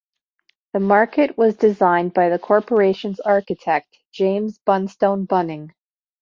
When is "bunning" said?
5.25-5.75